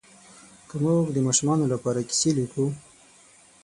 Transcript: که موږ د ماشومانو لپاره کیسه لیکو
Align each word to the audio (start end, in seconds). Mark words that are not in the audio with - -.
که 0.67 0.75
موږ 0.83 1.05
د 1.11 1.17
ماشومانو 1.27 1.65
لپاره 1.73 2.07
کیسه 2.09 2.29
لیکو 2.37 2.65